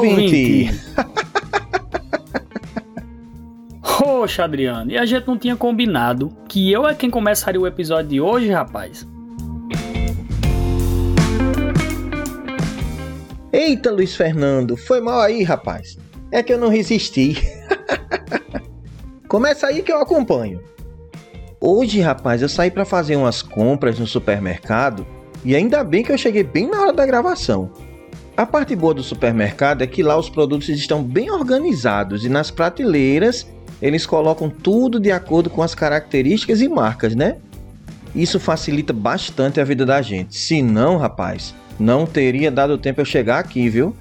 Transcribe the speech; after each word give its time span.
ouvinte! 0.00 0.70
Poxa, 3.98 4.44
Adriano, 4.44 4.90
e 4.90 4.98
a 4.98 5.04
gente 5.04 5.26
não 5.26 5.36
tinha 5.36 5.56
combinado 5.56 6.34
que 6.48 6.72
eu 6.72 6.88
é 6.88 6.94
quem 6.94 7.10
começaria 7.10 7.60
o 7.60 7.66
episódio 7.66 8.08
de 8.08 8.20
hoje, 8.20 8.50
rapaz? 8.50 9.06
Eita, 13.52 13.90
Luiz 13.90 14.14
Fernando, 14.14 14.76
foi 14.76 15.00
mal 15.00 15.20
aí, 15.20 15.42
rapaz. 15.42 15.98
É 16.32 16.42
que 16.42 16.52
eu 16.52 16.58
não 16.58 16.68
resisti. 16.68 17.36
Começa 19.28 19.66
aí 19.66 19.82
que 19.82 19.92
eu 19.92 20.00
acompanho. 20.00 20.62
Hoje, 21.60 22.00
rapaz, 22.00 22.40
eu 22.40 22.48
saí 22.48 22.70
para 22.70 22.84
fazer 22.84 23.16
umas 23.16 23.42
compras 23.42 23.98
no 23.98 24.06
supermercado 24.06 25.06
e 25.44 25.54
ainda 25.54 25.84
bem 25.84 26.02
que 26.02 26.10
eu 26.10 26.18
cheguei 26.18 26.42
bem 26.42 26.68
na 26.68 26.80
hora 26.80 26.92
da 26.92 27.04
gravação. 27.04 27.70
A 28.40 28.46
parte 28.46 28.74
boa 28.74 28.94
do 28.94 29.02
supermercado 29.02 29.82
é 29.82 29.86
que 29.86 30.02
lá 30.02 30.16
os 30.16 30.30
produtos 30.30 30.70
estão 30.70 31.02
bem 31.02 31.30
organizados 31.30 32.24
e 32.24 32.28
nas 32.30 32.50
prateleiras 32.50 33.46
eles 33.82 34.06
colocam 34.06 34.48
tudo 34.48 34.98
de 34.98 35.12
acordo 35.12 35.50
com 35.50 35.62
as 35.62 35.74
características 35.74 36.62
e 36.62 36.66
marcas, 36.66 37.14
né? 37.14 37.36
Isso 38.14 38.40
facilita 38.40 38.94
bastante 38.94 39.60
a 39.60 39.64
vida 39.64 39.84
da 39.84 40.00
gente. 40.00 40.38
Se 40.38 40.62
não, 40.62 40.96
rapaz, 40.96 41.54
não 41.78 42.06
teria 42.06 42.50
dado 42.50 42.78
tempo 42.78 43.02
eu 43.02 43.04
chegar 43.04 43.40
aqui, 43.40 43.68
viu? 43.68 43.94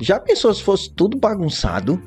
Já 0.00 0.18
pensou 0.18 0.54
se 0.54 0.62
fosse 0.62 0.88
tudo 0.90 1.18
bagunçado? 1.18 2.00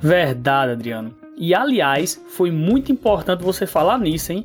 Verdade, 0.00 0.72
Adriano. 0.72 1.14
E 1.36 1.54
aliás, 1.54 2.18
foi 2.30 2.50
muito 2.50 2.90
importante 2.90 3.44
você 3.44 3.66
falar 3.66 3.98
nisso, 3.98 4.32
hein? 4.32 4.44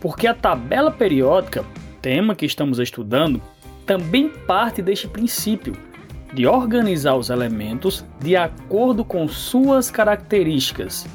Porque 0.00 0.26
a 0.26 0.32
tabela 0.32 0.90
periódica, 0.90 1.62
tema 2.04 2.34
que 2.34 2.44
estamos 2.44 2.78
estudando, 2.78 3.40
também 3.86 4.28
parte 4.28 4.82
deste 4.82 5.08
princípio 5.08 5.74
de 6.34 6.46
organizar 6.46 7.14
os 7.14 7.30
elementos 7.30 8.04
de 8.20 8.36
acordo 8.36 9.02
com 9.02 9.26
suas 9.26 9.90
características. 9.90 11.06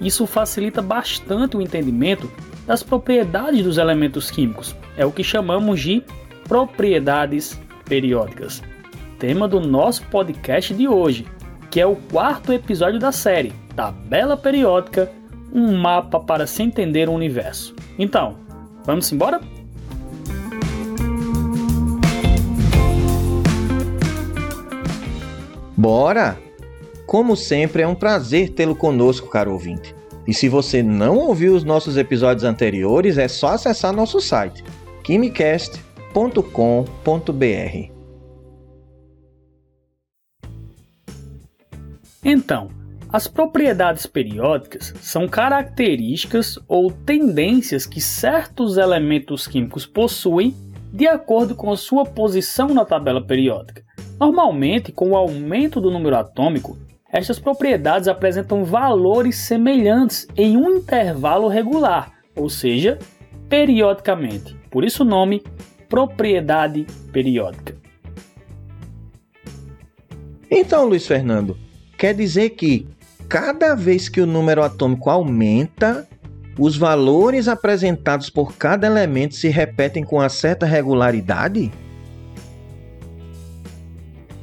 Isso 0.00 0.28
facilita 0.28 0.80
bastante 0.80 1.56
o 1.56 1.60
entendimento 1.60 2.30
das 2.64 2.80
propriedades 2.80 3.64
dos 3.64 3.76
elementos 3.76 4.30
químicos. 4.30 4.76
É 4.96 5.04
o 5.04 5.10
que 5.10 5.24
chamamos 5.24 5.80
de 5.80 6.00
propriedades 6.46 7.60
periódicas. 7.84 8.62
Tema 9.18 9.48
do 9.48 9.58
nosso 9.58 10.06
podcast 10.06 10.72
de 10.72 10.86
hoje, 10.86 11.26
que 11.72 11.80
é 11.80 11.86
o 11.86 11.96
quarto 11.96 12.52
episódio 12.52 13.00
da 13.00 13.10
série 13.10 13.52
Tabela 13.74 14.36
Periódica 14.36 15.10
um 15.52 15.76
mapa 15.76 16.20
para 16.20 16.46
se 16.46 16.62
entender 16.62 17.08
o 17.08 17.12
universo. 17.12 17.74
Então, 17.98 18.36
vamos 18.84 19.10
embora? 19.10 19.40
Bora! 25.80 26.38
Como 27.06 27.34
sempre, 27.34 27.80
é 27.80 27.88
um 27.88 27.94
prazer 27.94 28.50
tê-lo 28.50 28.76
conosco, 28.76 29.30
caro 29.30 29.52
ouvinte. 29.52 29.94
E 30.26 30.34
se 30.34 30.46
você 30.46 30.82
não 30.82 31.16
ouviu 31.16 31.54
os 31.54 31.64
nossos 31.64 31.96
episódios 31.96 32.44
anteriores, 32.44 33.16
é 33.16 33.26
só 33.26 33.54
acessar 33.54 33.90
nosso 33.90 34.20
site 34.20 34.62
quimicast.com.br. 35.02 37.92
Então, 42.22 42.68
as 43.10 43.26
propriedades 43.26 44.04
periódicas 44.04 44.92
são 45.00 45.26
características 45.26 46.58
ou 46.68 46.92
tendências 46.92 47.86
que 47.86 48.02
certos 48.02 48.76
elementos 48.76 49.48
químicos 49.48 49.86
possuem 49.86 50.54
de 50.92 51.06
acordo 51.06 51.54
com 51.54 51.74
sua 51.74 52.04
posição 52.04 52.68
na 52.68 52.84
tabela 52.84 53.26
periódica. 53.26 53.88
Normalmente, 54.20 54.92
com 54.92 55.12
o 55.12 55.16
aumento 55.16 55.80
do 55.80 55.90
número 55.90 56.14
atômico, 56.14 56.76
estas 57.10 57.38
propriedades 57.38 58.06
apresentam 58.06 58.66
valores 58.66 59.36
semelhantes 59.36 60.28
em 60.36 60.58
um 60.58 60.76
intervalo 60.76 61.48
regular, 61.48 62.12
ou 62.36 62.50
seja, 62.50 62.98
periodicamente. 63.48 64.54
Por 64.70 64.84
isso 64.84 65.04
o 65.04 65.06
nome 65.06 65.42
propriedade 65.88 66.86
periódica. 67.10 67.74
Então, 70.50 70.84
Luiz 70.84 71.06
Fernando, 71.06 71.56
quer 71.96 72.14
dizer 72.14 72.50
que 72.50 72.86
cada 73.26 73.74
vez 73.74 74.08
que 74.08 74.20
o 74.20 74.26
número 74.26 74.62
atômico 74.62 75.08
aumenta, 75.08 76.06
os 76.58 76.76
valores 76.76 77.48
apresentados 77.48 78.28
por 78.28 78.54
cada 78.54 78.86
elemento 78.86 79.34
se 79.34 79.48
repetem 79.48 80.04
com 80.04 80.16
uma 80.16 80.28
certa 80.28 80.66
regularidade? 80.66 81.72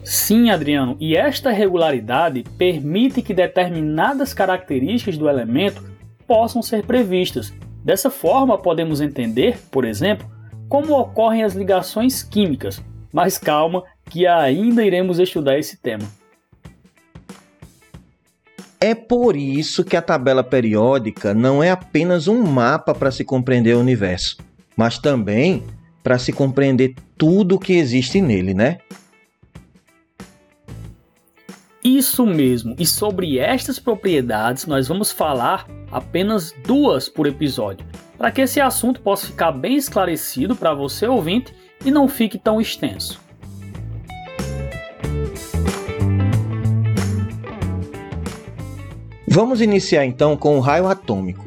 Sim, 0.09 0.49
Adriano, 0.51 0.95
e 1.01 1.17
esta 1.17 1.51
regularidade 1.51 2.45
permite 2.57 3.21
que 3.21 3.33
determinadas 3.33 4.33
características 4.33 5.17
do 5.17 5.27
elemento 5.27 5.83
possam 6.25 6.61
ser 6.61 6.85
previstas. 6.85 7.53
Dessa 7.83 8.09
forma, 8.09 8.57
podemos 8.57 9.01
entender, 9.01 9.59
por 9.69 9.83
exemplo, 9.83 10.25
como 10.69 10.97
ocorrem 10.97 11.43
as 11.43 11.55
ligações 11.55 12.23
químicas. 12.23 12.81
Mas 13.11 13.37
calma, 13.37 13.83
que 14.09 14.25
ainda 14.25 14.81
iremos 14.85 15.19
estudar 15.19 15.59
esse 15.59 15.75
tema. 15.75 16.05
É 18.79 18.95
por 18.95 19.35
isso 19.35 19.83
que 19.83 19.97
a 19.97 20.01
tabela 20.01 20.41
periódica 20.41 21.33
não 21.33 21.61
é 21.61 21.69
apenas 21.69 22.29
um 22.29 22.43
mapa 22.43 22.95
para 22.95 23.11
se 23.11 23.25
compreender 23.25 23.75
o 23.75 23.81
universo, 23.81 24.37
mas 24.73 24.97
também 24.97 25.65
para 26.01 26.17
se 26.17 26.31
compreender 26.31 26.95
tudo 27.17 27.55
o 27.55 27.59
que 27.59 27.73
existe 27.73 28.21
nele, 28.21 28.53
né? 28.53 28.77
Isso 31.87 32.25
mesmo, 32.25 32.75
e 32.77 32.85
sobre 32.85 33.39
estas 33.39 33.79
propriedades 33.79 34.65
nós 34.65 34.89
vamos 34.89 35.09
falar 35.09 35.65
apenas 35.89 36.53
duas 36.65 37.07
por 37.07 37.25
episódio, 37.25 37.87
para 38.17 38.29
que 38.29 38.41
esse 38.41 38.59
assunto 38.59 38.99
possa 38.99 39.27
ficar 39.27 39.53
bem 39.53 39.77
esclarecido 39.77 40.53
para 40.53 40.73
você 40.73 41.07
ouvinte 41.07 41.55
e 41.85 41.89
não 41.89 42.09
fique 42.09 42.37
tão 42.37 42.59
extenso. 42.59 43.21
Vamos 49.25 49.61
iniciar 49.61 50.03
então 50.03 50.35
com 50.35 50.57
o 50.57 50.59
raio 50.59 50.89
atômico. 50.89 51.45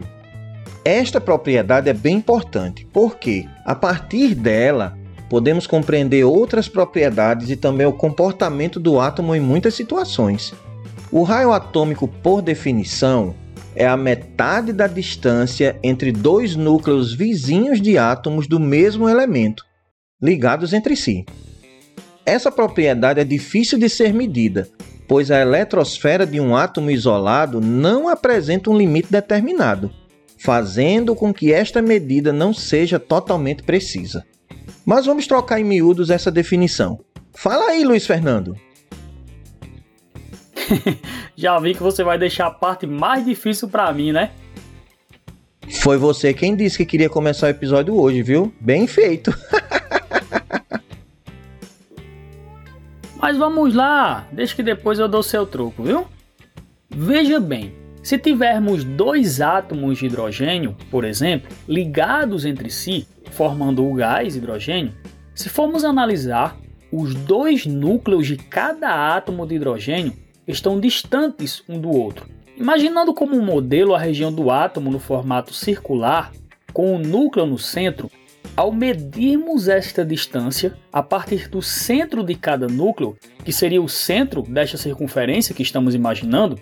Esta 0.83 1.21
propriedade 1.21 1.91
é 1.91 1.93
bem 1.93 2.17
importante, 2.17 2.89
porque 2.91 3.47
a 3.63 3.75
partir 3.75 4.35
dela 4.35 4.97
podemos 5.31 5.65
compreender 5.65 6.25
outras 6.25 6.69
propriedades 6.69 7.51
e 7.51 7.57
também 7.57 7.87
o 7.87 7.93
comportamento 7.93 8.81
do 8.81 8.99
átomo 8.99 9.33
em 9.33 9.41
muitas 9.41 9.75
situações. 9.75 10.53
O 11.13 11.23
raio 11.23 11.53
atômico, 11.53 12.09
por 12.09 12.43
definição, 12.43 13.33
é 13.77 13.87
a 13.87 13.97
metade 13.97 14.73
da 14.73 14.89
distância 14.89 15.79
entre 15.85 16.11
dois 16.11 16.57
núcleos 16.57 17.15
vizinhos 17.15 17.81
de 17.81 17.97
átomos 17.97 18.49
do 18.49 18.59
mesmo 18.59 19.09
elemento, 19.09 19.65
ligados 20.21 20.73
entre 20.73 20.97
si. 20.97 21.25
Essa 22.27 22.51
propriedade 22.51 23.21
é 23.21 23.25
difícil 23.25 23.79
de 23.79 23.89
ser 23.89 24.13
medida, 24.13 24.69
pois 25.07 25.31
a 25.31 25.41
eletrosfera 25.41 26.27
de 26.27 26.41
um 26.41 26.57
átomo 26.57 26.91
isolado 26.91 27.61
não 27.61 28.09
apresenta 28.09 28.69
um 28.69 28.77
limite 28.77 29.13
determinado, 29.13 29.93
fazendo 30.39 31.15
com 31.15 31.33
que 31.33 31.53
esta 31.53 31.81
medida 31.81 32.33
não 32.33 32.53
seja 32.53 32.99
totalmente 32.99 33.63
precisa. 33.63 34.25
Mas 34.91 35.07
vamos 35.07 35.25
trocar 35.25 35.61
em 35.61 35.65
miúdos 35.65 36.11
essa 36.11 36.33
definição. 36.33 36.99
Fala 37.33 37.67
aí, 37.67 37.85
Luiz 37.85 38.05
Fernando. 38.05 38.57
Já 41.37 41.57
vi 41.61 41.75
que 41.75 41.81
você 41.81 42.03
vai 42.03 42.19
deixar 42.19 42.49
a 42.49 42.51
parte 42.51 42.89
mais 42.89 43.25
difícil 43.25 43.69
para 43.69 43.93
mim, 43.93 44.11
né? 44.11 44.33
Foi 45.81 45.97
você 45.97 46.35
quem 46.35 46.57
disse 46.57 46.79
que 46.79 46.85
queria 46.85 47.09
começar 47.09 47.47
o 47.47 47.51
episódio 47.51 47.95
hoje, 47.95 48.21
viu? 48.21 48.53
Bem 48.61 48.89
feito. 48.89 49.33
Mas 53.15 53.37
vamos 53.37 53.73
lá, 53.73 54.27
deixa 54.33 54.57
que 54.57 54.63
depois 54.65 54.99
eu 54.99 55.07
dou 55.07 55.23
seu 55.23 55.47
troco, 55.47 55.85
viu? 55.85 56.05
Veja 56.91 57.39
bem, 57.39 57.73
se 58.03 58.19
tivermos 58.19 58.83
dois 58.83 59.41
átomos 59.41 59.99
de 59.99 60.07
hidrogênio, 60.07 60.77
por 60.91 61.05
exemplo, 61.05 61.51
ligados 61.69 62.45
entre 62.45 62.71
si, 62.71 63.07
formando 63.31 63.85
o 63.85 63.95
gás 63.95 64.37
hidrogênio, 64.37 64.95
se 65.35 65.49
formos 65.49 65.85
analisar, 65.85 66.57
os 66.93 67.15
dois 67.15 67.67
núcleos 67.67 68.27
de 68.27 68.37
cada 68.37 69.15
átomo 69.15 69.47
de 69.47 69.55
hidrogênio 69.55 70.13
estão 70.47 70.81
distantes 70.81 71.63
um 71.69 71.81
do 71.81 71.91
outro. 71.91 72.27
Imaginando 72.57 73.15
como 73.15 73.37
um 73.37 73.45
modelo 73.45 73.95
a 73.95 73.99
região 73.99 74.33
do 74.33 74.51
átomo 74.51 74.91
no 74.91 74.99
formato 74.99 75.55
circular, 75.55 76.33
com 76.73 76.95
o 76.95 76.99
núcleo 76.99 77.47
no 77.47 77.59
centro, 77.59 78.11
ao 78.57 78.73
medirmos 78.73 79.69
esta 79.69 80.05
distância 80.05 80.77
a 80.93 81.03
partir 81.03 81.49
do 81.49 81.63
centro 81.63 82.23
de 82.23 82.35
cada 82.35 82.67
núcleo, 82.67 83.17
que 83.45 83.53
seria 83.53 83.81
o 83.81 83.89
centro 83.89 84.43
desta 84.43 84.77
circunferência 84.77 85.55
que 85.55 85.63
estamos 85.63 85.95
imaginando, 85.95 86.59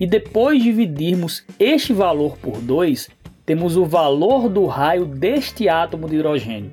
e 0.00 0.06
depois 0.06 0.62
dividirmos 0.62 1.44
este 1.58 1.92
valor 1.92 2.38
por 2.38 2.58
2, 2.58 3.10
temos 3.44 3.76
o 3.76 3.84
valor 3.84 4.48
do 4.48 4.64
raio 4.64 5.04
deste 5.04 5.68
átomo 5.68 6.08
de 6.08 6.16
hidrogênio. 6.16 6.72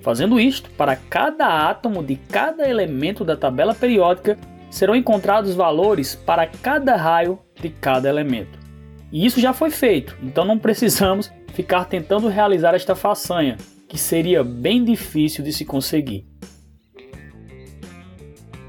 Fazendo 0.00 0.38
isto, 0.38 0.70
para 0.70 0.94
cada 0.94 1.68
átomo 1.68 2.02
de 2.02 2.14
cada 2.14 2.68
elemento 2.68 3.24
da 3.24 3.36
tabela 3.36 3.74
periódica 3.74 4.38
serão 4.70 4.94
encontrados 4.94 5.54
valores 5.54 6.14
para 6.14 6.46
cada 6.46 6.94
raio 6.94 7.38
de 7.60 7.68
cada 7.68 8.08
elemento. 8.08 8.58
E 9.12 9.26
isso 9.26 9.40
já 9.40 9.52
foi 9.52 9.70
feito, 9.70 10.16
então 10.22 10.44
não 10.44 10.56
precisamos 10.56 11.30
ficar 11.52 11.84
tentando 11.86 12.28
realizar 12.28 12.74
esta 12.74 12.94
façanha, 12.94 13.56
que 13.88 13.98
seria 13.98 14.44
bem 14.44 14.84
difícil 14.84 15.42
de 15.42 15.52
se 15.52 15.64
conseguir. 15.64 16.24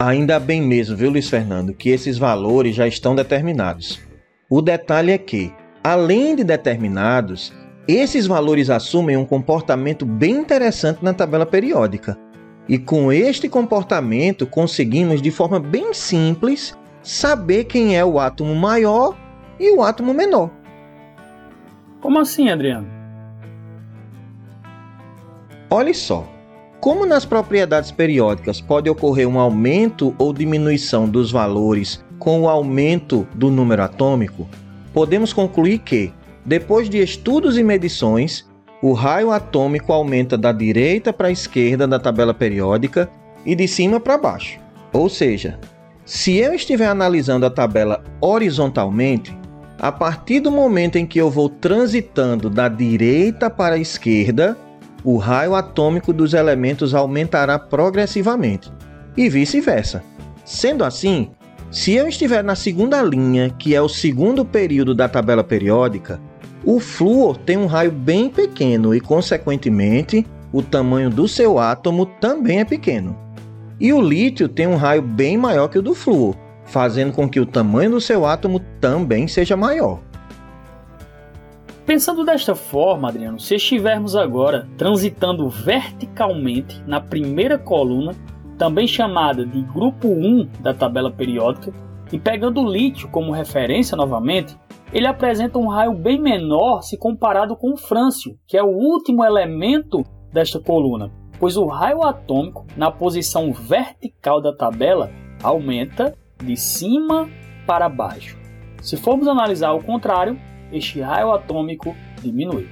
Ainda 0.03 0.39
bem 0.39 0.59
mesmo, 0.59 0.97
viu, 0.97 1.11
Luiz 1.11 1.29
Fernando, 1.29 1.75
que 1.75 1.91
esses 1.91 2.17
valores 2.17 2.75
já 2.75 2.87
estão 2.87 3.13
determinados. 3.13 4.01
O 4.49 4.59
detalhe 4.59 5.11
é 5.11 5.17
que, 5.19 5.53
além 5.83 6.35
de 6.35 6.43
determinados, 6.43 7.53
esses 7.87 8.25
valores 8.25 8.71
assumem 8.71 9.15
um 9.15 9.23
comportamento 9.23 10.03
bem 10.03 10.37
interessante 10.37 11.03
na 11.03 11.13
tabela 11.13 11.45
periódica. 11.45 12.17
E 12.67 12.79
com 12.79 13.13
este 13.13 13.47
comportamento 13.47 14.47
conseguimos 14.47 15.21
de 15.21 15.29
forma 15.29 15.59
bem 15.59 15.93
simples 15.93 16.75
saber 17.03 17.65
quem 17.65 17.95
é 17.95 18.03
o 18.03 18.19
átomo 18.19 18.55
maior 18.55 19.15
e 19.59 19.69
o 19.69 19.83
átomo 19.83 20.15
menor. 20.15 20.49
Como 22.01 22.17
assim, 22.17 22.49
Adriano? 22.49 22.87
Olhe 25.69 25.93
só. 25.93 26.40
Como 26.81 27.05
nas 27.05 27.25
propriedades 27.25 27.91
periódicas 27.91 28.59
pode 28.59 28.89
ocorrer 28.89 29.27
um 29.27 29.39
aumento 29.39 30.15
ou 30.17 30.33
diminuição 30.33 31.07
dos 31.07 31.31
valores 31.31 32.03
com 32.17 32.41
o 32.41 32.49
aumento 32.49 33.27
do 33.35 33.51
número 33.51 33.83
atômico, 33.83 34.49
podemos 34.91 35.31
concluir 35.31 35.77
que, 35.77 36.11
depois 36.43 36.89
de 36.89 36.97
estudos 36.97 37.55
e 37.55 37.61
medições, 37.61 38.49
o 38.81 38.93
raio 38.93 39.29
atômico 39.29 39.93
aumenta 39.93 40.35
da 40.35 40.51
direita 40.51 41.13
para 41.13 41.27
a 41.27 41.31
esquerda 41.31 41.87
da 41.87 41.99
tabela 41.99 42.33
periódica 42.33 43.07
e 43.45 43.53
de 43.53 43.67
cima 43.67 43.99
para 43.99 44.17
baixo. 44.17 44.59
Ou 44.91 45.07
seja, 45.07 45.59
se 46.03 46.35
eu 46.37 46.51
estiver 46.51 46.87
analisando 46.87 47.45
a 47.45 47.51
tabela 47.51 48.03
horizontalmente, 48.19 49.37
a 49.77 49.91
partir 49.91 50.39
do 50.39 50.49
momento 50.49 50.95
em 50.95 51.05
que 51.05 51.21
eu 51.21 51.29
vou 51.29 51.47
transitando 51.47 52.49
da 52.49 52.67
direita 52.67 53.51
para 53.51 53.75
a 53.75 53.79
esquerda, 53.79 54.57
o 55.03 55.17
raio 55.17 55.55
atômico 55.55 56.13
dos 56.13 56.33
elementos 56.33 56.93
aumentará 56.93 57.57
progressivamente, 57.57 58.71
e 59.17 59.29
vice-versa. 59.29 60.03
Sendo 60.45 60.83
assim, 60.83 61.29
se 61.69 61.93
eu 61.93 62.07
estiver 62.07 62.43
na 62.43 62.55
segunda 62.55 63.01
linha, 63.01 63.49
que 63.49 63.73
é 63.73 63.81
o 63.81 63.89
segundo 63.89 64.43
período 64.43 64.93
da 64.93 65.07
tabela 65.07 65.43
periódica, 65.43 66.19
o 66.63 66.79
flúor 66.79 67.37
tem 67.37 67.57
um 67.57 67.65
raio 67.65 67.91
bem 67.91 68.29
pequeno 68.29 68.93
e, 68.93 68.99
consequentemente, 68.99 70.25
o 70.53 70.61
tamanho 70.61 71.09
do 71.09 71.27
seu 71.27 71.57
átomo 71.57 72.05
também 72.05 72.59
é 72.59 72.65
pequeno. 72.65 73.17
E 73.79 73.91
o 73.93 74.01
lítio 74.01 74.47
tem 74.47 74.67
um 74.67 74.75
raio 74.75 75.01
bem 75.01 75.37
maior 75.37 75.67
que 75.69 75.79
o 75.79 75.81
do 75.81 75.95
flúor, 75.95 76.35
fazendo 76.65 77.13
com 77.13 77.27
que 77.27 77.39
o 77.39 77.45
tamanho 77.45 77.91
do 77.91 78.01
seu 78.01 78.25
átomo 78.25 78.59
também 78.79 79.27
seja 79.27 79.57
maior. 79.57 79.99
Pensando 81.85 82.23
desta 82.23 82.53
forma, 82.53 83.09
Adriano, 83.09 83.39
se 83.39 83.55
estivermos 83.55 84.15
agora 84.15 84.67
transitando 84.77 85.49
verticalmente 85.49 86.81
na 86.85 87.01
primeira 87.01 87.57
coluna, 87.57 88.13
também 88.57 88.87
chamada 88.87 89.45
de 89.45 89.61
grupo 89.63 90.07
1 90.07 90.47
da 90.61 90.73
tabela 90.73 91.11
periódica, 91.11 91.73
e 92.11 92.19
pegando 92.19 92.61
o 92.61 92.71
lítio 92.71 93.09
como 93.09 93.31
referência 93.31 93.97
novamente, 93.97 94.55
ele 94.93 95.07
apresenta 95.07 95.57
um 95.57 95.67
raio 95.67 95.93
bem 95.93 96.19
menor 96.19 96.83
se 96.83 96.97
comparado 96.97 97.55
com 97.55 97.73
o 97.73 97.77
frâncio, 97.77 98.37
que 98.45 98.57
é 98.57 98.63
o 98.63 98.67
último 98.67 99.25
elemento 99.25 100.05
desta 100.31 100.59
coluna, 100.59 101.11
pois 101.39 101.57
o 101.57 101.65
raio 101.65 102.03
atômico 102.03 102.67
na 102.77 102.91
posição 102.91 103.51
vertical 103.51 104.39
da 104.39 104.55
tabela 104.55 105.09
aumenta 105.41 106.15
de 106.43 106.55
cima 106.55 107.27
para 107.65 107.89
baixo. 107.89 108.37
Se 108.81 108.97
formos 108.97 109.27
analisar 109.27 109.71
o 109.71 109.83
contrário, 109.83 110.39
este 110.71 111.01
raio 111.01 111.31
atômico 111.31 111.95
diminui. 112.21 112.67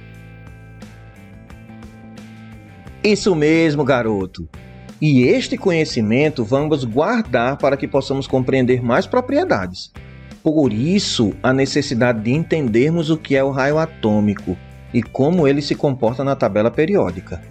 Isso 3.02 3.34
mesmo, 3.34 3.84
garoto. 3.84 4.48
E 5.00 5.22
este 5.22 5.56
conhecimento 5.56 6.44
vamos 6.44 6.84
guardar 6.84 7.56
para 7.56 7.76
que 7.76 7.88
possamos 7.88 8.26
compreender 8.26 8.82
mais 8.82 9.06
propriedades. 9.06 9.90
Por 10.42 10.72
isso, 10.72 11.32
a 11.42 11.52
necessidade 11.52 12.20
de 12.20 12.32
entendermos 12.32 13.10
o 13.10 13.16
que 13.16 13.36
é 13.36 13.42
o 13.42 13.50
raio 13.50 13.78
atômico 13.78 14.56
e 14.92 15.02
como 15.02 15.46
ele 15.46 15.62
se 15.62 15.74
comporta 15.74 16.22
na 16.22 16.36
tabela 16.36 16.70
periódica. 16.70 17.42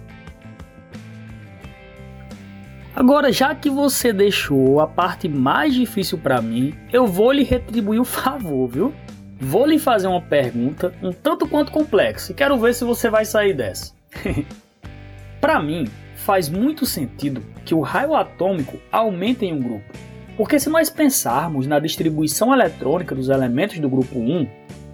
Agora, 2.94 3.32
já 3.32 3.54
que 3.54 3.70
você 3.70 4.12
deixou 4.12 4.80
a 4.80 4.86
parte 4.86 5.28
mais 5.28 5.74
difícil 5.74 6.18
para 6.18 6.42
mim, 6.42 6.74
eu 6.92 7.06
vou 7.06 7.32
lhe 7.32 7.42
retribuir 7.42 8.00
o 8.00 8.04
favor, 8.04 8.68
viu? 8.68 8.92
Vou 9.40 9.64
lhe 9.64 9.78
fazer 9.78 10.06
uma 10.06 10.20
pergunta 10.20 10.92
um 11.02 11.12
tanto 11.12 11.48
quanto 11.48 11.72
complexa 11.72 12.30
e 12.30 12.34
quero 12.34 12.58
ver 12.58 12.74
se 12.74 12.84
você 12.84 13.08
vai 13.08 13.24
sair 13.24 13.54
dessa. 13.54 13.94
Para 15.40 15.62
mim, 15.62 15.88
faz 16.14 16.50
muito 16.50 16.84
sentido 16.84 17.42
que 17.64 17.74
o 17.74 17.80
raio 17.80 18.14
atômico 18.14 18.78
aumente 18.92 19.46
em 19.46 19.54
um 19.54 19.62
grupo, 19.62 19.94
porque 20.36 20.60
se 20.60 20.68
nós 20.68 20.90
pensarmos 20.90 21.66
na 21.66 21.78
distribuição 21.78 22.52
eletrônica 22.52 23.14
dos 23.14 23.30
elementos 23.30 23.78
do 23.78 23.88
grupo 23.88 24.18
1, 24.18 24.46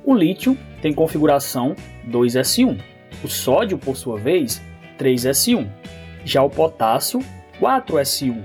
o 0.04 0.14
lítio 0.14 0.56
tem 0.80 0.94
configuração 0.94 1.74
2s1, 2.08 2.80
o 3.24 3.28
sódio, 3.28 3.76
por 3.76 3.96
sua 3.96 4.16
vez, 4.16 4.62
3s1, 4.96 5.66
já 6.24 6.40
o 6.44 6.50
potássio, 6.50 7.20
4s1. 7.60 8.40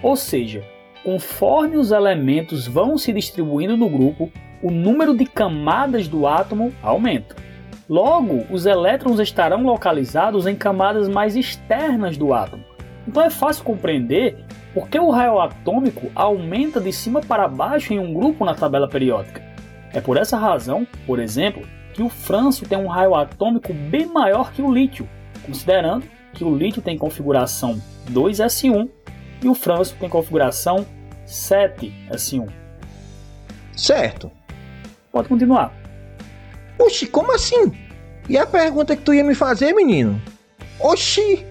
Ou 0.00 0.14
seja, 0.14 0.62
conforme 1.02 1.76
os 1.76 1.90
elementos 1.90 2.68
vão 2.68 2.96
se 2.96 3.12
distribuindo 3.12 3.76
no 3.76 3.88
grupo, 3.88 4.30
o 4.62 4.70
número 4.70 5.16
de 5.16 5.26
camadas 5.26 6.08
do 6.08 6.26
átomo 6.26 6.72
aumenta. 6.82 7.36
Logo, 7.88 8.44
os 8.50 8.66
elétrons 8.66 9.18
estarão 9.18 9.62
localizados 9.62 10.46
em 10.46 10.54
camadas 10.54 11.08
mais 11.08 11.34
externas 11.34 12.16
do 12.16 12.32
átomo. 12.32 12.64
Então 13.06 13.22
é 13.22 13.30
fácil 13.30 13.64
compreender 13.64 14.44
por 14.72 14.88
que 14.88 14.98
o 14.98 15.10
raio 15.10 15.40
atômico 15.40 16.10
aumenta 16.14 16.80
de 16.80 16.92
cima 16.92 17.20
para 17.20 17.48
baixo 17.48 17.92
em 17.92 17.98
um 17.98 18.14
grupo 18.14 18.44
na 18.44 18.54
tabela 18.54 18.88
periódica. 18.88 19.42
É 19.92 20.00
por 20.00 20.16
essa 20.16 20.36
razão, 20.36 20.86
por 21.06 21.18
exemplo, 21.18 21.66
que 21.92 22.02
o 22.02 22.08
frâncio 22.08 22.68
tem 22.68 22.78
um 22.78 22.86
raio 22.86 23.14
atômico 23.14 23.72
bem 23.72 24.06
maior 24.06 24.52
que 24.52 24.62
o 24.62 24.72
lítio, 24.72 25.08
considerando 25.44 26.04
que 26.32 26.44
o 26.44 26.54
lítio 26.54 26.80
tem 26.80 26.96
configuração 26.96 27.80
2s1 28.08 28.88
e 29.42 29.48
o 29.48 29.54
frâncio 29.54 29.96
tem 29.98 30.08
configuração 30.08 30.86
7s1. 31.26 32.48
Certo. 33.74 34.30
Pode 35.12 35.28
continuar. 35.28 35.72
Oxi, 36.78 37.06
como 37.06 37.34
assim? 37.34 37.72
E 38.28 38.38
a 38.38 38.46
pergunta 38.46 38.96
que 38.96 39.02
tu 39.02 39.12
ia 39.12 39.24
me 39.24 39.34
fazer, 39.34 39.72
menino? 39.72 40.20
Oxi! 40.78 41.44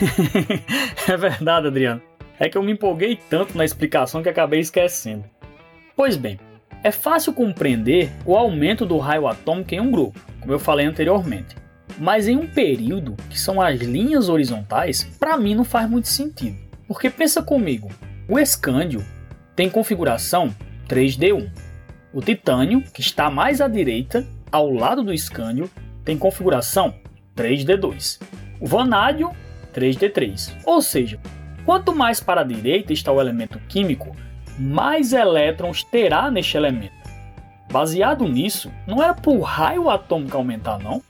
é 1.08 1.16
verdade, 1.16 1.68
Adriano. 1.68 2.02
É 2.38 2.48
que 2.48 2.56
eu 2.58 2.62
me 2.62 2.72
empolguei 2.72 3.18
tanto 3.28 3.56
na 3.56 3.64
explicação 3.64 4.22
que 4.22 4.28
acabei 4.28 4.60
esquecendo. 4.60 5.24
Pois 5.94 6.16
bem, 6.16 6.40
é 6.82 6.90
fácil 6.90 7.34
compreender 7.34 8.10
o 8.24 8.34
aumento 8.36 8.86
do 8.86 8.96
raio 8.98 9.26
atômico 9.26 9.74
em 9.74 9.80
um 9.80 9.90
grupo, 9.90 10.18
como 10.40 10.52
eu 10.52 10.58
falei 10.58 10.86
anteriormente. 10.86 11.54
Mas 11.98 12.26
em 12.26 12.36
um 12.36 12.46
período, 12.46 13.14
que 13.28 13.38
são 13.38 13.60
as 13.60 13.78
linhas 13.78 14.30
horizontais, 14.30 15.04
para 15.18 15.36
mim 15.36 15.54
não 15.54 15.64
faz 15.64 15.88
muito 15.88 16.08
sentido. 16.08 16.69
Porque 16.90 17.08
pensa 17.08 17.40
comigo, 17.40 17.88
o 18.28 18.36
escândio 18.36 19.06
tem 19.54 19.70
configuração 19.70 20.52
3D1. 20.88 21.48
O 22.12 22.20
titânio, 22.20 22.82
que 22.82 23.00
está 23.00 23.30
mais 23.30 23.60
à 23.60 23.68
direita, 23.68 24.26
ao 24.50 24.68
lado 24.68 25.04
do 25.04 25.14
escândio, 25.14 25.70
tem 26.04 26.18
configuração 26.18 26.92
3D2. 27.36 28.20
O 28.60 28.66
vanádio 28.66 29.30
3D3. 29.72 30.52
Ou 30.64 30.82
seja, 30.82 31.20
quanto 31.64 31.94
mais 31.94 32.18
para 32.18 32.40
a 32.40 32.44
direita 32.44 32.92
está 32.92 33.12
o 33.12 33.20
elemento 33.20 33.60
químico, 33.68 34.16
mais 34.58 35.12
elétrons 35.12 35.84
terá 35.84 36.28
neste 36.28 36.56
elemento. 36.56 37.08
Baseado 37.70 38.26
nisso, 38.26 38.68
não 38.84 39.00
era 39.00 39.14
o 39.26 39.40
raio 39.40 39.88
atômico 39.88 40.36
aumentar, 40.36 40.80
não? 40.80 41.00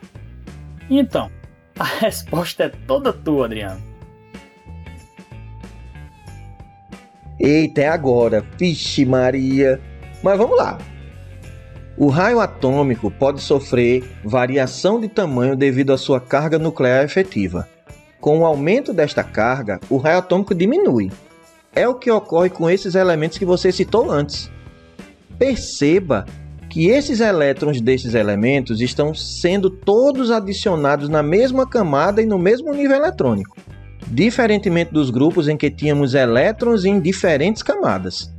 Então, 0.90 1.30
a 1.80 1.84
resposta 1.84 2.64
é 2.64 2.68
toda 2.68 3.14
tua, 3.14 3.46
Adriano. 3.46 3.89
Eita, 7.40 7.80
é 7.80 7.88
agora. 7.88 8.44
Vixe 8.58 9.04
Maria. 9.06 9.80
Mas 10.22 10.36
vamos 10.36 10.56
lá. 10.58 10.76
O 11.96 12.08
raio 12.08 12.38
atômico 12.40 13.10
pode 13.10 13.40
sofrer 13.40 14.04
variação 14.24 15.00
de 15.00 15.08
tamanho 15.08 15.56
devido 15.56 15.92
à 15.92 15.98
sua 15.98 16.20
carga 16.20 16.58
nuclear 16.58 17.04
efetiva. 17.04 17.66
Com 18.20 18.40
o 18.40 18.46
aumento 18.46 18.92
desta 18.92 19.24
carga, 19.24 19.80
o 19.88 19.96
raio 19.96 20.18
atômico 20.18 20.54
diminui. 20.54 21.10
É 21.74 21.88
o 21.88 21.94
que 21.94 22.10
ocorre 22.10 22.50
com 22.50 22.68
esses 22.68 22.94
elementos 22.94 23.38
que 23.38 23.44
você 23.44 23.72
citou 23.72 24.10
antes. 24.10 24.50
Perceba 25.38 26.26
que 26.70 26.88
esses 26.88 27.20
elétrons 27.20 27.80
desses 27.80 28.14
elementos 28.14 28.80
estão 28.80 29.14
sendo 29.14 29.68
todos 29.68 30.30
adicionados 30.30 31.08
na 31.08 31.22
mesma 31.22 31.66
camada 31.66 32.22
e 32.22 32.26
no 32.26 32.38
mesmo 32.38 32.72
nível 32.72 32.96
eletrônico, 32.96 33.56
diferentemente 34.10 34.92
dos 34.92 35.08
grupos 35.08 35.46
em 35.46 35.56
que 35.56 35.70
tínhamos 35.70 36.14
elétrons 36.14 36.84
em 36.84 36.98
diferentes 37.00 37.62
camadas. 37.62 38.32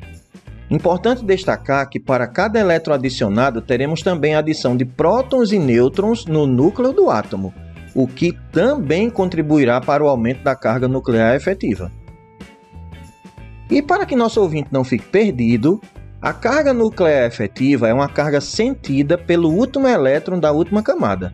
Importante 0.70 1.24
destacar 1.24 1.90
que 1.90 2.00
para 2.00 2.28
cada 2.28 2.60
elétron 2.60 2.94
adicionado 2.94 3.62
teremos 3.62 4.02
também 4.02 4.36
a 4.36 4.40
adição 4.40 4.76
de 4.76 4.86
prótons 4.86 5.52
e 5.52 5.60
nêutrons 5.60 6.26
no 6.26 6.46
núcleo 6.46 6.94
do 6.94 7.10
átomo, 7.10 7.54
o 7.96 8.08
que 8.08 8.38
também 8.52 9.10
contribuirá 9.10 9.82
para 9.82 10.04
o 10.04 10.08
aumento 10.08 10.44
da 10.44 10.56
carga 10.56 10.88
nuclear 10.88 11.36
efetiva. 11.36 11.92
E 13.70 13.82
para 13.82 14.06
que 14.06 14.16
nosso 14.16 14.42
ouvinte 14.42 14.70
não 14.72 14.84
fique 14.84 15.06
perdido, 15.06 15.82
a 16.22 16.34
carga 16.34 16.74
nuclear 16.74 17.26
efetiva 17.26 17.88
é 17.88 17.94
uma 17.94 18.08
carga 18.08 18.40
sentida 18.40 19.18
pelo 19.18 19.50
último 19.50 19.88
elétron 19.88 20.40
da 20.40 20.52
última 20.52 20.84
camada. 20.84 21.34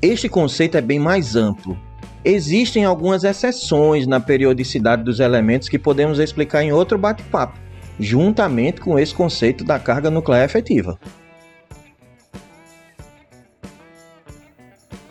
Este 0.00 0.28
conceito 0.28 0.76
é 0.76 0.80
bem 0.80 0.98
mais 0.98 1.36
amplo. 1.36 1.76
Existem 2.24 2.84
algumas 2.84 3.24
exceções 3.24 4.06
na 4.06 4.20
periodicidade 4.20 5.02
dos 5.02 5.18
elementos 5.18 5.68
que 5.68 5.78
podemos 5.78 6.20
explicar 6.20 6.62
em 6.62 6.72
outro 6.72 6.96
bate-papo, 6.96 7.58
juntamente 7.98 8.80
com 8.80 8.96
esse 8.96 9.12
conceito 9.12 9.64
da 9.64 9.78
carga 9.78 10.08
nuclear 10.08 10.44
efetiva. 10.44 10.98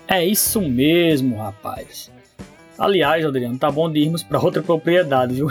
É 0.08 0.26
isso 0.26 0.62
mesmo, 0.62 1.38
rapaz. 1.38 2.10
Aliás, 2.78 3.26
Adriano, 3.26 3.58
tá 3.58 3.70
bom 3.70 3.92
de 3.92 4.00
irmos 4.00 4.24
para 4.24 4.40
outra 4.40 4.64
propriedade, 4.64 5.36
viu? 5.36 5.48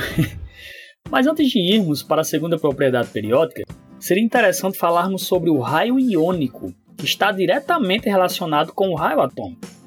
Mas 1.11 1.26
antes 1.26 1.49
de 1.49 1.59
irmos 1.59 2.02
para 2.02 2.23
a 2.23 2.25
segunda 2.25 2.59
propriedade 2.59 3.09
periódica, 3.09 3.64
seria 3.99 4.25
interessante 4.25 4.79
falarmos 4.79 5.26
sobre 5.26 5.50
o 5.50 5.61
raio 5.61 5.99
iônico, 5.99 6.75
que 6.97 7.05
está 7.05 7.33
diretamente 7.33 8.09
relacionado 8.09 8.73
com 8.73 8.88
o 8.88 8.95
raio 8.95 9.21
atômico. 9.21 9.79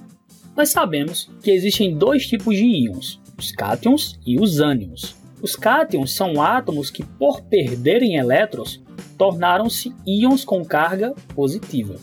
Nós 0.56 0.70
sabemos 0.70 1.32
que 1.42 1.50
existem 1.50 1.98
dois 1.98 2.28
tipos 2.28 2.56
de 2.56 2.64
íons, 2.64 3.20
os 3.38 3.52
cátions 3.52 4.20
e 4.26 4.40
os 4.40 4.60
ânions. 4.60 5.16
Os 5.42 5.56
cátions 5.56 6.14
são 6.14 6.42
átomos 6.42 6.92
que, 6.92 7.04
por 7.04 7.42
perderem 7.42 8.18
elétrons, 8.18 8.82
tornaram-se 9.18 9.94
íons 10.06 10.46
com 10.46 10.64
carga 10.64 11.14
positiva. 11.34 11.96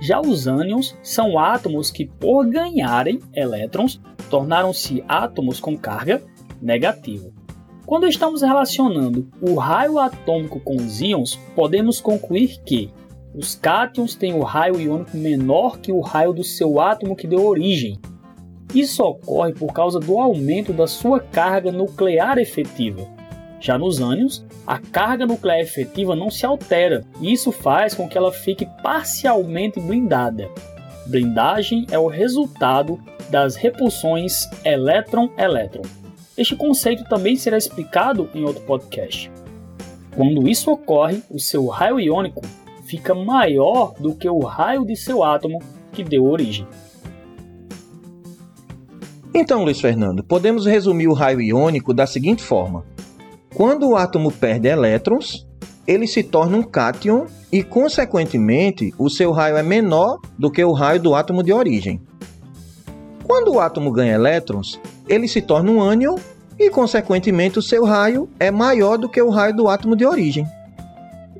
Já 0.00 0.20
os 0.20 0.46
ânions 0.46 0.96
são 1.02 1.38
átomos 1.38 1.90
que, 1.90 2.06
por 2.06 2.46
ganharem 2.48 3.18
elétrons, 3.34 4.00
tornaram-se 4.30 5.02
átomos 5.08 5.58
com 5.58 5.76
carga 5.76 6.22
negativa. 6.60 7.30
Quando 7.84 8.06
estamos 8.06 8.42
relacionando 8.42 9.28
o 9.40 9.56
raio 9.56 9.98
atômico 9.98 10.60
com 10.60 10.76
os 10.76 11.00
íons, 11.00 11.36
podemos 11.54 12.00
concluir 12.00 12.60
que 12.64 12.90
os 13.34 13.54
cátions 13.54 14.14
têm 14.14 14.34
o 14.34 14.42
raio 14.42 14.78
iônico 14.78 15.16
menor 15.16 15.78
que 15.78 15.90
o 15.90 16.00
raio 16.00 16.32
do 16.32 16.44
seu 16.44 16.80
átomo 16.80 17.16
que 17.16 17.26
deu 17.26 17.46
origem. 17.46 17.98
Isso 18.74 19.02
ocorre 19.02 19.52
por 19.52 19.72
causa 19.72 19.98
do 19.98 20.18
aumento 20.18 20.72
da 20.72 20.86
sua 20.86 21.20
carga 21.20 21.72
nuclear 21.72 22.38
efetiva. 22.38 23.06
Já 23.60 23.78
nos 23.78 24.00
ânions, 24.00 24.44
a 24.66 24.78
carga 24.78 25.26
nuclear 25.26 25.60
efetiva 25.60 26.16
não 26.16 26.30
se 26.30 26.44
altera, 26.44 27.04
e 27.20 27.32
isso 27.32 27.52
faz 27.52 27.94
com 27.94 28.08
que 28.08 28.18
ela 28.18 28.32
fique 28.32 28.66
parcialmente 28.82 29.80
blindada. 29.80 30.50
Blindagem 31.06 31.86
é 31.90 31.98
o 31.98 32.08
resultado 32.08 33.00
das 33.30 33.56
repulsões 33.56 34.48
elétron-elétron. 34.64 35.82
Este 36.36 36.56
conceito 36.56 37.04
também 37.04 37.36
será 37.36 37.56
explicado 37.56 38.28
em 38.34 38.44
outro 38.44 38.62
podcast. 38.62 39.30
Quando 40.14 40.48
isso 40.48 40.70
ocorre, 40.70 41.22
o 41.30 41.38
seu 41.38 41.66
raio 41.66 42.00
iônico 42.00 42.42
fica 42.92 43.14
maior 43.14 43.94
do 43.98 44.14
que 44.14 44.28
o 44.28 44.40
raio 44.40 44.84
de 44.84 44.94
seu 44.94 45.24
átomo 45.24 45.58
que 45.92 46.04
deu 46.04 46.24
origem. 46.24 46.66
Então, 49.34 49.64
Luiz 49.64 49.80
Fernando, 49.80 50.22
podemos 50.22 50.66
resumir 50.66 51.08
o 51.08 51.14
raio 51.14 51.40
iônico 51.40 51.94
da 51.94 52.06
seguinte 52.06 52.42
forma: 52.42 52.84
quando 53.54 53.88
o 53.88 53.96
átomo 53.96 54.30
perde 54.30 54.68
elétrons, 54.68 55.48
ele 55.86 56.06
se 56.06 56.22
torna 56.22 56.58
um 56.58 56.62
cátion 56.62 57.24
e, 57.50 57.62
consequentemente, 57.62 58.92
o 58.98 59.08
seu 59.08 59.32
raio 59.32 59.56
é 59.56 59.62
menor 59.62 60.18
do 60.38 60.50
que 60.50 60.62
o 60.62 60.72
raio 60.72 61.00
do 61.00 61.14
átomo 61.14 61.42
de 61.42 61.50
origem. 61.50 61.98
Quando 63.24 63.54
o 63.54 63.60
átomo 63.60 63.90
ganha 63.90 64.12
elétrons, 64.12 64.78
ele 65.08 65.26
se 65.26 65.40
torna 65.40 65.70
um 65.70 65.80
ânion 65.80 66.16
e, 66.58 66.68
consequentemente, 66.68 67.58
o 67.58 67.62
seu 67.62 67.84
raio 67.84 68.28
é 68.38 68.50
maior 68.50 68.98
do 68.98 69.08
que 69.08 69.22
o 69.22 69.30
raio 69.30 69.56
do 69.56 69.66
átomo 69.66 69.96
de 69.96 70.04
origem. 70.04 70.46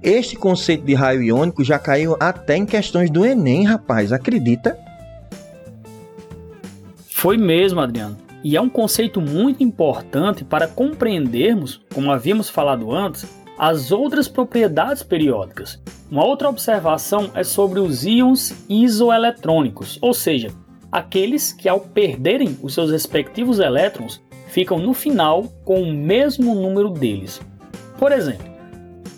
Este 0.03 0.35
conceito 0.35 0.85
de 0.85 0.95
raio 0.95 1.23
iônico 1.23 1.63
já 1.63 1.79
caiu 1.79 2.17
até 2.19 2.57
em 2.57 2.67
questões 2.67 3.09
do 3.09 3.25
Enem, 3.25 3.65
rapaz, 3.65 4.13
acredita? 4.13 4.77
Foi 7.09 7.37
mesmo, 7.37 7.79
Adriano. 7.79 8.19
E 8.43 8.57
é 8.57 8.61
um 8.61 8.69
conceito 8.69 9.21
muito 9.21 9.63
importante 9.63 10.43
para 10.43 10.67
compreendermos, 10.67 11.81
como 11.95 12.11
havíamos 12.11 12.51
falado 12.51 12.91
antes, 12.91 13.25
as 13.57 13.93
outras 13.93 14.27
propriedades 14.27 15.05
periódicas. 15.05 15.81
Uma 16.11 16.27
outra 16.27 16.49
observação 16.49 17.31
é 17.33 17.45
sobre 17.45 17.79
os 17.79 18.05
íons 18.05 18.53
isoeletrônicos, 18.69 20.01
ou 20.03 20.13
seja, 20.13 20.51
aqueles 20.91 21.53
que, 21.53 21.69
ao 21.69 21.79
perderem 21.79 22.59
os 22.61 22.75
seus 22.75 22.91
respectivos 22.91 23.61
elétrons, 23.61 24.21
ficam 24.49 24.79
no 24.79 24.93
final 24.93 25.45
com 25.65 25.81
o 25.81 25.93
mesmo 25.93 26.57
número 26.57 26.91
deles. 26.91 27.41
Por 27.97 28.11
exemplo, 28.11 28.52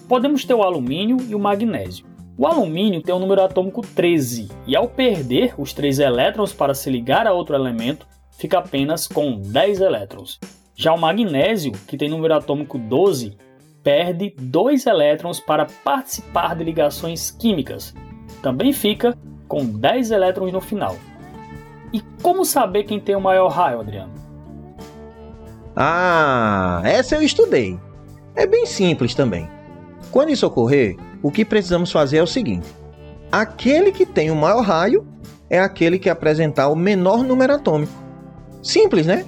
podemos 0.09 0.45
ter 0.45 0.55
o 0.55 0.63
alumínio 0.63 1.17
e 1.29 1.35
o 1.35 1.39
magnésio. 1.39 2.07
O 2.37 2.47
alumínio 2.47 3.01
tem 3.01 3.15
o 3.15 3.19
número 3.19 3.43
atômico 3.43 3.81
13 3.81 4.49
e, 4.67 4.75
ao 4.75 4.89
perder 4.89 5.55
os 5.57 5.73
três 5.73 5.99
elétrons 6.01 6.53
para 6.53 6.75
se 6.75 6.91
ligar 6.91 7.27
a 7.27 7.33
outro 7.33 7.55
elemento, 7.55 8.07
fica 8.37 8.59
apenas 8.59 9.07
com 9.07 9.41
10 9.41 9.81
elétrons. 9.81 10.41
Já 10.75 10.93
o 10.93 10.99
magnésio, 10.99 11.71
que 11.87 11.97
tem 11.97 12.09
número 12.09 12.35
atômico 12.35 12.77
12, 12.77 13.37
perde 13.85 14.35
2 14.37 14.87
elétrons 14.87 15.39
para 15.39 15.67
participar 15.85 16.57
de 16.57 16.65
ligações 16.65 17.31
químicas. 17.31 17.95
Também 18.43 18.73
fica 18.73 19.17
com 19.47 19.65
10 19.65 20.11
elétrons 20.11 20.53
no 20.53 20.61
final. 20.61 20.97
E 21.93 22.01
como 22.21 22.45
saber 22.45 22.83
quem 22.83 22.99
tem 22.99 23.15
o 23.15 23.21
maior 23.21 23.49
raio, 23.49 23.79
Adriano? 23.79 24.13
Ah, 25.77 26.83
essa 26.85 27.15
eu 27.15 27.23
estudei. 27.23 27.79
É 28.35 28.45
bem 28.45 28.67
simples 28.67 29.15
também. 29.15 29.54
Quando 30.15 30.31
isso 30.31 30.47
ocorrer, 30.47 30.97
o 31.21 31.29
que 31.29 31.45
precisamos 31.45 31.91
fazer 31.91 32.19
é 32.19 32.23
o 32.23 32.27
seguinte: 32.27 32.73
aquele 33.33 33.91
que 33.91 34.07
tem 34.07 34.31
o 34.31 34.37
maior 34.37 34.63
raio 34.63 35.05
é 35.51 35.59
aquele 35.59 35.99
que 35.99 36.09
apresentar 36.09 36.69
o 36.69 36.77
menor 36.77 37.25
número 37.25 37.53
atômico. 37.53 37.93
Simples, 38.63 39.07
né? 39.07 39.27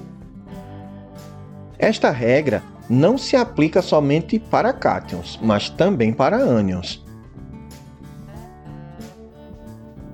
Esta 1.77 2.13
regra 2.13 2.63
não 2.89 3.19
se 3.19 3.35
aplica 3.35 3.83
somente 3.83 4.39
para 4.39 4.73
cátions, 4.73 5.41
mas 5.43 5.69
também 5.69 6.13
para 6.13 6.37
ânions. 6.37 7.05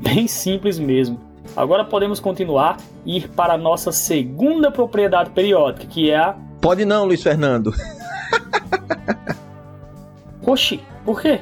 Bem 0.00 0.26
simples 0.26 0.78
mesmo. 0.78 1.20
Agora 1.54 1.84
podemos 1.84 2.18
continuar 2.18 2.78
e 3.04 3.18
ir 3.18 3.28
para 3.28 3.52
a 3.52 3.58
nossa 3.58 3.92
segunda 3.92 4.70
propriedade 4.70 5.28
periódica, 5.32 5.86
que 5.86 6.10
é 6.10 6.16
a. 6.16 6.34
Pode 6.62 6.86
não, 6.86 7.04
Luiz 7.04 7.22
Fernando. 7.22 7.74
Oxi, 10.52 10.78
por 11.02 11.18
quê? 11.22 11.40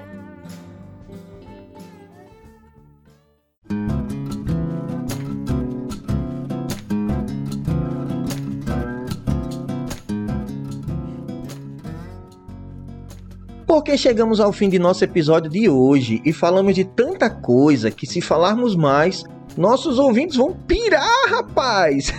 Porque 13.66 13.98
chegamos 13.98 14.38
ao 14.38 14.52
fim 14.52 14.68
de 14.68 14.78
nosso 14.78 15.02
episódio 15.02 15.50
de 15.50 15.68
hoje 15.68 16.22
e 16.24 16.32
falamos 16.32 16.76
de 16.76 16.84
tanta 16.84 17.28
coisa 17.28 17.90
que, 17.90 18.06
se 18.06 18.20
falarmos 18.20 18.76
mais, 18.76 19.24
nossos 19.56 19.98
ouvintes 19.98 20.36
vão 20.36 20.52
pirar, 20.52 21.28
rapaz! 21.28 22.14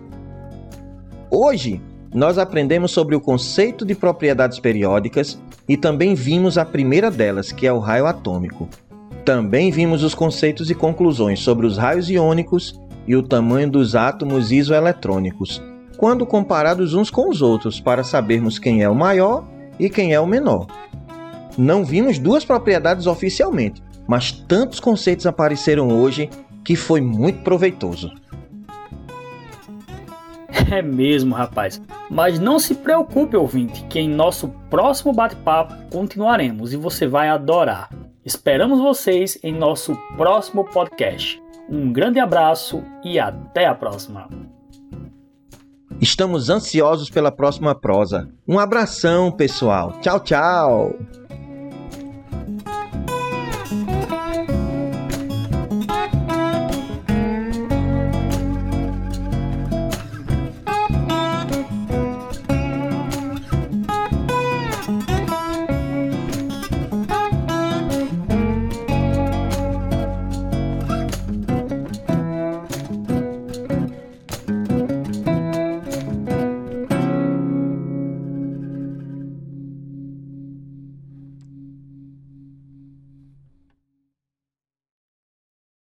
Hoje, 1.30 1.78
nós 2.14 2.36
aprendemos 2.36 2.90
sobre 2.90 3.16
o 3.16 3.20
conceito 3.20 3.84
de 3.84 3.94
propriedades 3.94 4.58
periódicas 4.58 5.40
e 5.68 5.76
também 5.76 6.14
vimos 6.14 6.58
a 6.58 6.64
primeira 6.64 7.10
delas, 7.10 7.50
que 7.50 7.66
é 7.66 7.72
o 7.72 7.78
raio 7.78 8.06
atômico. 8.06 8.68
Também 9.24 9.70
vimos 9.70 10.02
os 10.02 10.14
conceitos 10.14 10.70
e 10.70 10.74
conclusões 10.74 11.40
sobre 11.40 11.66
os 11.66 11.78
raios 11.78 12.10
iônicos 12.10 12.78
e 13.06 13.16
o 13.16 13.22
tamanho 13.22 13.70
dos 13.70 13.94
átomos 13.94 14.52
isoeletrônicos, 14.52 15.62
quando 15.96 16.26
comparados 16.26 16.94
uns 16.94 17.10
com 17.10 17.30
os 17.30 17.40
outros, 17.40 17.80
para 17.80 18.04
sabermos 18.04 18.58
quem 18.58 18.82
é 18.82 18.88
o 18.88 18.94
maior 18.94 19.44
e 19.78 19.88
quem 19.88 20.12
é 20.12 20.20
o 20.20 20.26
menor. 20.26 20.66
Não 21.56 21.84
vimos 21.84 22.18
duas 22.18 22.44
propriedades 22.44 23.06
oficialmente, 23.06 23.82
mas 24.06 24.32
tantos 24.32 24.80
conceitos 24.80 25.26
apareceram 25.26 25.88
hoje 25.88 26.28
que 26.64 26.76
foi 26.76 27.00
muito 27.00 27.42
proveitoso. 27.42 28.10
É 30.70 30.82
mesmo, 30.82 31.34
rapaz. 31.34 31.80
Mas 32.10 32.38
não 32.38 32.58
se 32.58 32.74
preocupe, 32.74 33.36
ouvinte, 33.36 33.84
que 33.88 33.98
em 33.98 34.08
nosso 34.08 34.48
próximo 34.70 35.12
bate-papo 35.12 35.74
continuaremos 35.90 36.72
e 36.72 36.76
você 36.76 37.06
vai 37.06 37.28
adorar. 37.28 37.90
Esperamos 38.24 38.80
vocês 38.80 39.38
em 39.42 39.52
nosso 39.52 39.96
próximo 40.16 40.64
podcast. 40.64 41.42
Um 41.68 41.92
grande 41.92 42.20
abraço 42.20 42.82
e 43.04 43.18
até 43.18 43.66
a 43.66 43.74
próxima. 43.74 44.28
Estamos 46.00 46.50
ansiosos 46.50 47.08
pela 47.10 47.30
próxima 47.30 47.74
prosa. 47.74 48.28
Um 48.46 48.58
abração, 48.58 49.30
pessoal. 49.30 49.92
Tchau, 50.00 50.20
tchau. 50.20 51.21